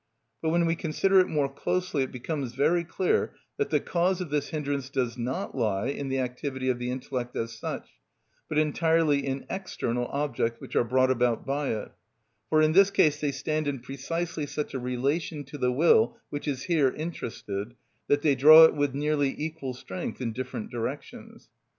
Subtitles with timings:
[0.41, 4.31] But when we consider it more closely, it becomes very clear that the cause of
[4.31, 7.87] this hindrance does not lie in the activity of the intellect as such,
[8.49, 11.91] but entirely in external objects which are brought about by it,
[12.49, 16.47] for in this case they stand in precisely such a relation to the will, which
[16.47, 17.75] is here interested,
[18.07, 21.49] that they draw it with nearly equal strength in different directions.